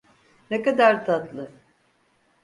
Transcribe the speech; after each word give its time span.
Ne 0.51 0.63
kadar 0.63 1.05
tatlı! 1.05 1.51